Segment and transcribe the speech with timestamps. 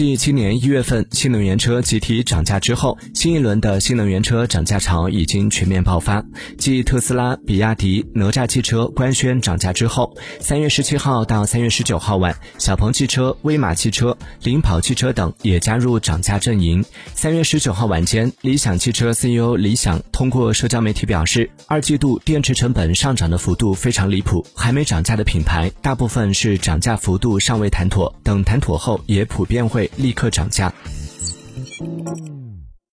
[0.00, 6.24] 继今年一月份新能源车集体涨价之后，新一轮的新能源车涨价潮已经全面爆发。
[6.56, 16.82] 继特斯拉、比亚迪、哪吒汽车官宣涨价之后，三月十七号到三月十九号晚，小鹏汽车、威马汽车、领跑汽车等也加入涨价阵营。
[17.14, 29.89] 三月十九号晚间，理想汽车 CEO 李想通过社交媒体表示，二季度电池成本上涨的幅度非常离谱，还没涨价的品牌大部分是涨价幅度尚未谈妥，等谈妥后也普遍会。
[29.96, 30.72] 立刻涨价。